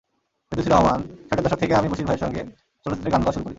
ফেরদৌসী 0.47 0.69
রহমানষাটের 0.69 1.43
দশক 1.45 1.59
থেকে 1.63 1.73
আমি 1.75 1.87
বশির 1.91 2.07
ভাইয়ের 2.07 2.23
সঙ্গে 2.25 2.41
চলচ্চিত্রে 2.85 3.11
গান 3.13 3.21
গাওয়া 3.21 3.35
শুরু 3.35 3.43
করি। 3.43 3.49